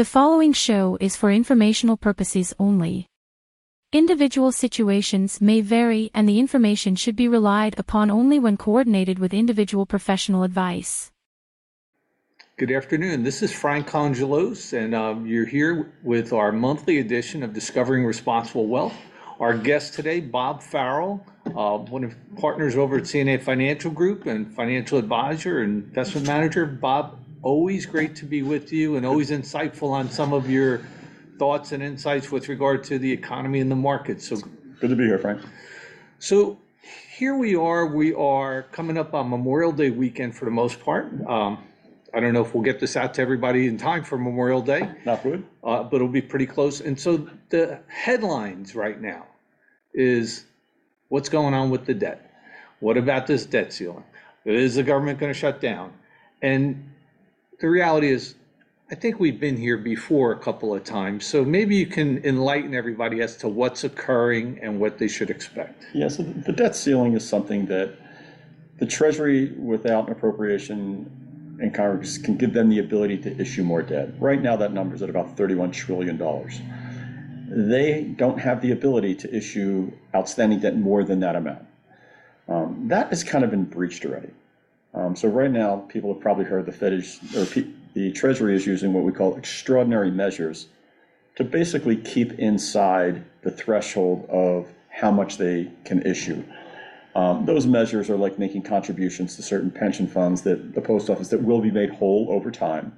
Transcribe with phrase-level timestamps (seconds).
[0.00, 3.06] The following show is for informational purposes only.
[3.92, 9.34] Individual situations may vary and the information should be relied upon only when coordinated with
[9.34, 11.12] individual professional advice.
[12.56, 13.24] Good afternoon.
[13.24, 18.68] This is Frank Congilose, and um, you're here with our monthly edition of Discovering Responsible
[18.68, 18.96] Wealth.
[19.38, 21.22] Our guest today, Bob Farrell,
[21.54, 26.64] uh, one of partners over at C&A Financial Group and financial advisor and investment manager.
[26.64, 30.80] Bob, always great to be with you and always insightful on some of your
[31.38, 34.20] thoughts and insights with regard to the economy and the market.
[34.20, 34.36] So
[34.80, 35.40] Good to be here, Frank.
[36.18, 36.58] so
[37.16, 41.06] here we are, we are coming up on Memorial Day weekend for the most part.
[41.26, 41.64] Um,
[42.12, 44.90] I don't know if we'll get this out to everybody in time for Memorial Day,
[45.06, 45.44] Not good?
[45.62, 46.80] uh, but it'll be pretty close.
[46.80, 49.26] And so the headlines right now
[49.94, 50.44] is
[51.08, 52.32] what's going on with the debt?
[52.80, 54.04] What about this debt ceiling?
[54.44, 55.92] Is the government going to shut down?
[56.42, 56.90] And
[57.60, 58.34] the reality is,
[58.90, 62.74] I think we've been here before a couple of times, so maybe you can enlighten
[62.74, 65.86] everybody as to what's occurring and what they should expect.
[65.94, 67.94] Yeah, so the debt ceiling is something that
[68.78, 73.82] the Treasury, without an appropriation in Congress, can give them the ability to issue more
[73.82, 74.08] debt.
[74.18, 76.18] Right now, that number is at about $31 trillion.
[77.68, 81.64] They don't have the ability to issue outstanding debt more than that amount.
[82.48, 84.30] Um, That has kind of been breached already.
[84.94, 88.54] Um, So right now, people have probably heard the Fed is, or pe- the Treasury
[88.54, 90.68] is using what we call extraordinary measures
[91.36, 96.42] to basically keep inside the threshold of how much they can issue.
[97.14, 101.28] Um, Those measures are like making contributions to certain pension funds that the post office
[101.28, 102.96] that will be made whole over time.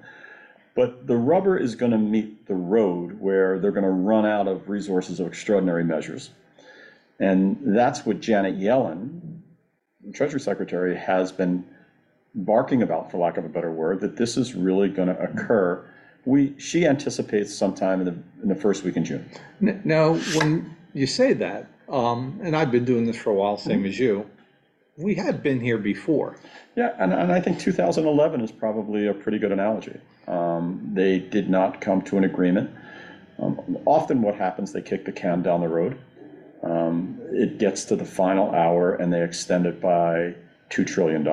[0.74, 4.48] But the rubber is going to meet the road where they're going to run out
[4.48, 6.30] of resources of extraordinary measures.
[7.20, 9.40] And that's what Janet Yellen,
[10.14, 11.64] Treasury Secretary, has been
[12.34, 15.84] barking about, for lack of a better word, that this is really going to occur.
[16.24, 19.28] We, she anticipates sometime in the, in the first week in June.
[19.60, 23.84] Now, when you say that, um, and I've been doing this for a while, same
[23.84, 24.28] as you,
[24.96, 26.36] we have been here before.
[26.76, 29.98] Yeah, and, and I think 2011 is probably a pretty good analogy.
[30.28, 32.70] Um, they did not come to an agreement.
[33.38, 35.98] Um, often what happens, they kick the can down the road.
[36.62, 40.34] Um, it gets to the final hour and they extend it by
[40.70, 41.26] $2 trillion.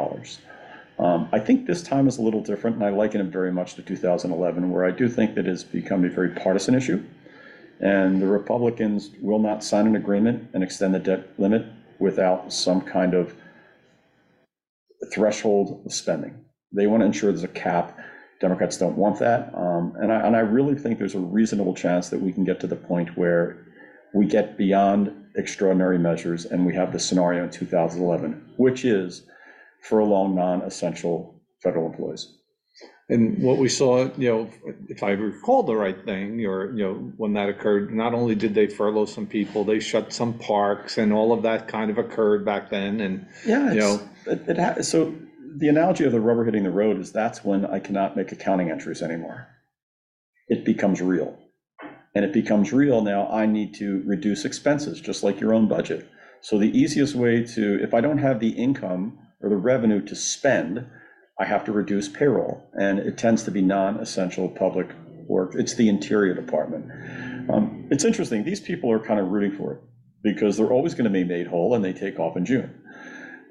[1.00, 3.76] Um, I think this time is a little different, and I liken it very much
[3.76, 7.04] to 2011, where I do think that it's become a very partisan issue.
[7.80, 11.66] And the Republicans will not sign an agreement and extend the debt limit
[12.00, 13.34] without some kind of
[15.14, 16.44] threshold of spending.
[16.74, 17.98] They want to ensure there's a cap.
[18.42, 19.54] Democrats don't want that.
[19.56, 22.60] Um, and, I, and I really think there's a reasonable chance that we can get
[22.60, 23.66] to the point where
[24.14, 29.24] we get beyond extraordinary measures and we have the scenario in 2011, which is
[29.82, 32.36] furlough non-essential federal employees.
[33.10, 34.50] And what we saw, you know,
[34.88, 38.54] if I recall the right thing, or, you know, when that occurred, not only did
[38.54, 42.46] they furlough some people, they shut some parks and all of that kind of occurred
[42.46, 43.02] back then.
[43.02, 45.16] And, Yeah, you know, it, it ha- so
[45.58, 48.70] the analogy of the rubber hitting the road is that's when I cannot make accounting
[48.70, 49.48] entries anymore.
[50.48, 51.36] It becomes real.
[52.14, 56.08] And it becomes real now, I need to reduce expenses, just like your own budget.
[56.42, 60.16] So the easiest way to, if I don't have the income or the revenue to
[60.16, 60.86] spend,
[61.40, 62.70] I have to reduce payroll.
[62.74, 64.90] And it tends to be non-essential public
[65.28, 65.56] work.
[65.56, 66.92] It's the interior department.
[67.50, 69.80] Um, It's interesting, these people are kind of rooting for it
[70.24, 72.74] because they're always going to be made whole and they take off in June.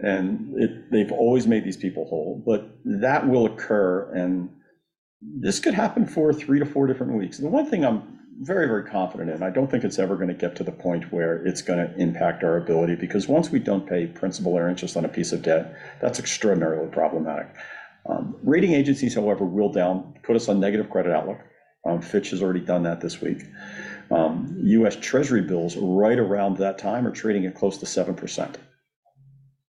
[0.00, 4.50] And it, they've always made these people whole, but that will occur and
[5.21, 7.38] this could happen for three to four different weeks.
[7.38, 10.34] The one thing I'm very, very confident in, I don't think it's ever going to
[10.34, 13.87] get to the point where it's going to impact our ability because once we don't
[13.88, 17.48] pay principal or interest on a piece of debt, that's extraordinarily problematic.
[18.09, 21.38] Um, Rating agencies, however, will down, put us on negative credit outlook.
[21.84, 23.43] Um, Fitch has already done that this week.
[24.10, 28.56] Um, US Treasury bills right around that time are trading at close to 7%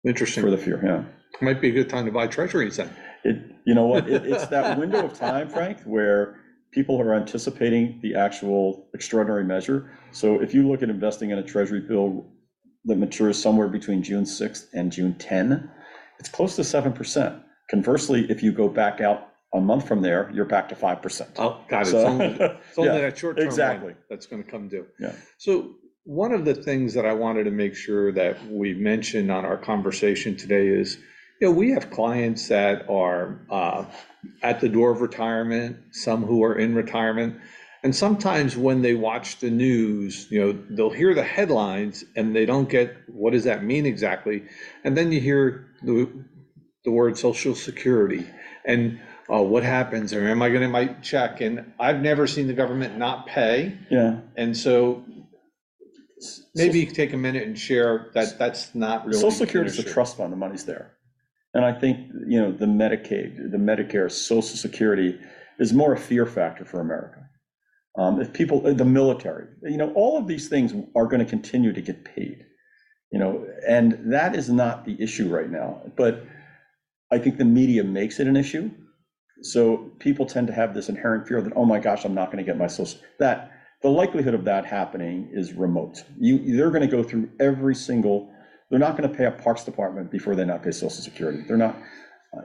[0.05, 1.05] Interesting for the fear, yeah.
[1.45, 2.95] might be a good time to buy treasuries then.
[3.25, 3.37] It,
[3.67, 6.38] you know what, it, it's that window of time, Frank, where
[6.73, 9.91] people are anticipating the actual extraordinary measure.
[10.13, 12.27] So if you look at investing in a treasury bill
[12.84, 15.71] that matures somewhere between June sixth and June ten,
[16.19, 17.37] it's close to seven percent.
[17.71, 21.31] Conversely, if you go back out a month from there, you're back to five percent.
[21.39, 21.81] Oh, got it.
[21.83, 23.92] It's So- only, it's only Yeah, that short-term exactly.
[23.92, 24.87] one that's going to come due.
[25.01, 25.13] Yeah.
[25.39, 29.45] So one of the things that I wanted to make sure that we mentioned on
[29.45, 30.98] our conversation today is,
[31.41, 33.85] you know, we have clients that are uh,
[34.43, 37.39] at the door of retirement, some who are in retirement.
[37.85, 42.45] And sometimes when they watch the news, you know, they'll hear the headlines and they
[42.45, 44.43] don't get, what does that mean exactly?
[44.83, 46.11] And then you hear the,
[46.85, 48.27] the word social security.
[48.65, 49.01] And
[49.33, 51.41] uh, what happens, or am I gonna might check?
[51.41, 54.21] And I've never seen the government not pay, Yeah.
[54.37, 55.05] and so
[56.55, 59.19] maybe you could take a minute and share that that's not really.
[59.19, 60.93] Social Security is a trust fund, the money's there.
[61.54, 65.18] And I think, you know, the Medicaid, the Medicare, Social Security
[65.59, 67.21] is more a fear factor for America.
[67.98, 71.72] Um, if people, the military, you know, all of these things are going to continue
[71.72, 72.45] to get paid,
[73.10, 75.83] you know, and that is not the issue right now.
[75.97, 76.24] But
[77.10, 78.71] I think the media makes it an issue.
[79.42, 82.44] So people tend to have this inherent fear that, oh my gosh, I'm not going
[82.44, 86.03] to get my social, that, the likelihood of that happening is remote.
[86.18, 88.28] You, they're going to go through every single,
[88.70, 91.42] they're not going to pay a parks department before they not pay social security.
[91.47, 91.76] They're not,
[92.36, 92.41] uh,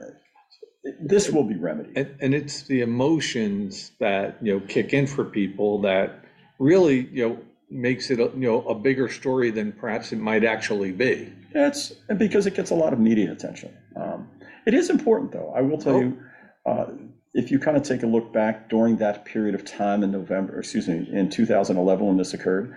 [1.00, 1.96] this will be remedied.
[1.96, 6.24] And, and it's the emotions that, you know, kick in for people that
[6.58, 7.38] really, you know,
[7.70, 11.32] makes it, a you know, a bigger story than perhaps it might actually be.
[11.54, 13.76] It's because it gets a lot of media attention.
[13.96, 14.28] Um,
[14.66, 15.52] It is important, though.
[15.54, 16.18] I will tell you,
[16.66, 16.86] uh,
[17.34, 20.58] if you kind of take a look back during that period of time in November,
[20.58, 22.74] excuse me, in 2011 when this occurred,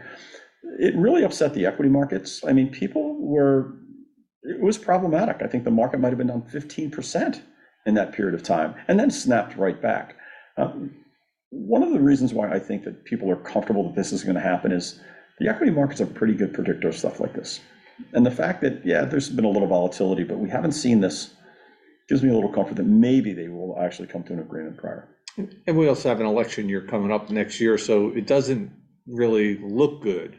[0.80, 2.44] it really upset the equity markets.
[2.46, 3.74] I mean, people were,
[4.44, 5.38] it was problematic.
[5.42, 7.42] I think the market might have been down 15%
[7.86, 10.16] in that period of time and then snapped right back.
[10.58, 10.92] Um,
[11.50, 14.36] One of the reasons why I think that people are comfortable that this is going
[14.36, 15.00] to happen is
[15.40, 17.60] the equity markets are pretty good predictor of stuff like this.
[18.14, 21.34] And the fact that, yeah, there's been a little volatility, but we haven't seen this
[22.10, 25.08] gives me a little comfort that maybe they will actually come to an agreement prior.
[25.68, 28.72] And we also have an election year coming up next year, so it doesn't
[29.08, 30.38] really look good.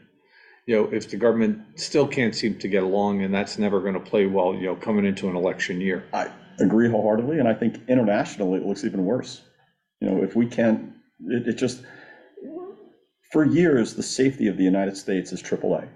[0.69, 3.99] You know, if the government still can't seem to get along, and that's never gonna
[3.99, 6.03] play well, you know, coming into an election year.
[6.13, 6.29] I
[6.59, 9.41] agree wholeheartedly, and I think internationally it looks even worse.
[9.99, 11.81] You know, if we can't, it, it just,
[13.31, 15.89] for years, the safety of the United States is AAA.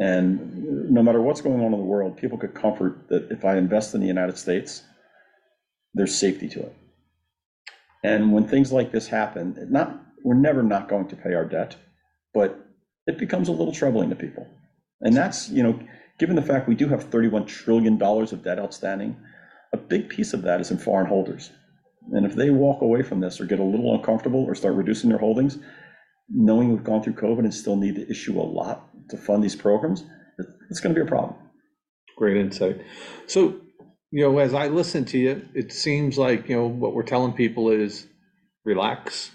[0.00, 3.56] And no matter what's going on in the world, people could comfort that if I
[3.56, 4.82] invest in the United States,
[5.94, 6.76] there's safety to it.
[8.02, 11.76] And when things like this happen, not, we're never not going to pay our debt,
[12.34, 12.58] but
[13.06, 14.46] it becomes a little troubling to people.
[15.00, 15.78] And that's, you know,
[16.18, 19.16] given the fact we do have $31 trillion of debt outstanding,
[19.72, 21.50] a big piece of that is in foreign holders.
[22.12, 25.08] And if they walk away from this or get a little uncomfortable or start reducing
[25.08, 25.58] their holdings,
[26.28, 29.56] knowing we've gone through COVID and still need to issue a lot to fund these
[29.56, 30.04] programs,
[30.70, 31.36] it's going to be a problem.
[32.16, 32.80] Great insight.
[33.26, 33.60] So,
[34.10, 37.32] you know, as I listen to you, it seems like, you know, what we're telling
[37.32, 38.06] people is
[38.64, 39.30] relax.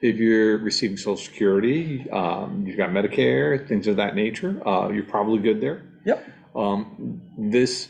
[0.00, 5.04] If you're receiving social security, um, you've got Medicare, things of that nature, uh, you're
[5.04, 5.82] probably good there.
[6.04, 6.28] Yep.
[6.54, 7.88] Um, this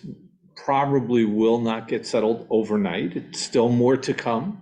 [0.56, 3.16] probably will not get settled overnight.
[3.16, 4.60] It's still more to come.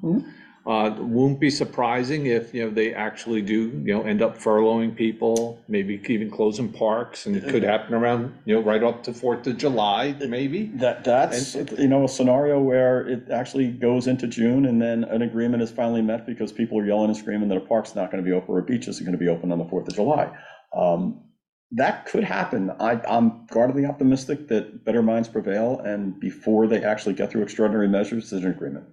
[0.66, 4.96] Uh, won't be surprising if, you know, they actually do, you know, end up furloughing
[4.96, 9.12] people, maybe even closing parks, and it could happen around, you know, right up to
[9.14, 10.64] Fourth of July, maybe.
[10.74, 15.22] That, that's, you know, a scenario where it actually goes into June and then an
[15.22, 18.24] agreement is finally met because people are yelling and screaming that a park's not going
[18.24, 19.94] to be open or a beach isn't going to be open on the 4th of
[19.94, 20.36] July.
[20.76, 21.22] Um,
[21.70, 22.72] That could happen.
[22.80, 27.88] I, I'm guardedly optimistic that better minds prevail and before they actually get through extraordinary
[27.88, 28.86] measures, there's an agreement.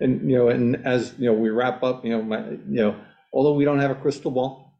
[0.00, 2.96] And, you know, and as, you know, we wrap up, you know, my, you know,
[3.32, 4.78] although we don't have a crystal ball,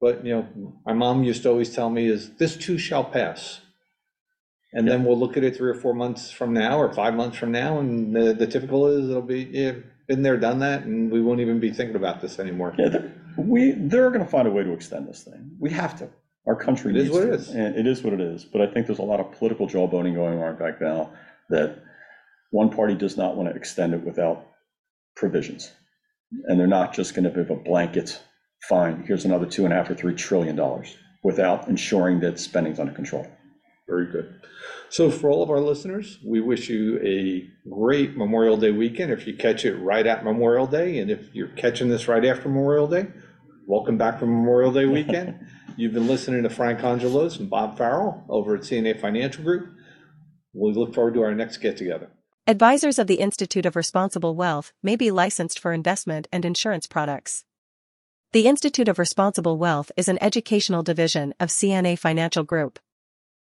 [0.00, 3.60] but, you know, my mom used to always tell me is, this too shall pass.
[4.72, 7.36] And then we'll look at it three or four months from now, or five months
[7.36, 9.72] from now, and the, the typical is, it'll be, yeah,
[10.08, 12.74] been there, done that, and we won't even be thinking about this anymore.
[12.78, 15.56] Yeah, they're- we, they're going to find a way to extend this thing.
[15.58, 16.08] We have to.
[16.46, 17.34] Our country It is needs what it to.
[17.34, 17.48] is.
[17.50, 18.44] And it is what it is.
[18.44, 21.10] But I think there's a lot of political jawboning going on back now
[21.50, 21.78] that
[22.54, 24.46] one party does not want to extend it without
[25.16, 25.72] provisions.
[26.44, 28.22] And they're not just going to give a blanket,
[28.68, 32.78] fine, here's another two and a half or three trillion dollars without ensuring that spending's
[32.78, 33.26] under control.
[33.88, 34.40] Very good.
[34.88, 39.10] So for all of our listeners, we wish you a great Memorial Day weekend.
[39.10, 42.48] If you catch it right at Memorial Day, and if you're catching this right after
[42.48, 43.08] Memorial Day,
[43.66, 45.44] welcome back from Memorial Day weekend.
[45.76, 49.70] You've been listening to Frank Congilose and Bob Farrell over at C&A Financial Group.
[50.54, 52.10] We look forward to our next get-together.
[52.46, 57.46] Advisors of the Institute of Responsible Wealth may be licensed for investment and insurance products.
[58.32, 62.78] The Institute of Responsible Wealth is an educational division of C&A Financial Group.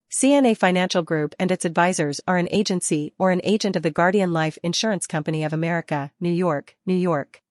[0.07, 4.31] C&A Financial Group and its advisors are an agency or an agent of the Guardian
[4.31, 7.41] Life Insurance Company of America, New York, New York.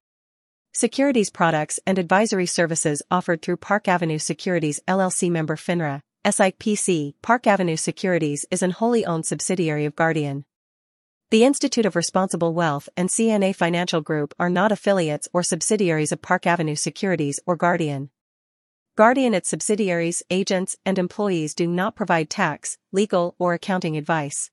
[0.73, 7.13] Securities products and advisory services offered through Park Avenue Securities LLC member FINRA, SIPC.
[7.21, 10.47] Park Avenue Securities is an wholly owned subsidiary of Guardian.
[11.33, 16.23] The Institute of Responsible Wealth and C&A Financial Group are not affiliates or subsidiaries of
[16.23, 18.11] Park Avenue Securities or Guardian.
[18.95, 24.53] Guardian, its subsidiaries, agents, and employees do not provide tax, legal, or accounting advice.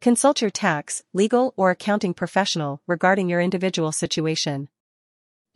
[0.00, 4.68] Consult your tax, legal, or accounting professional regarding your individual situation.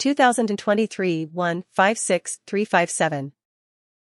[0.00, 3.32] 2023 1 56357